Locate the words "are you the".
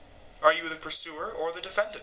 0.43-0.75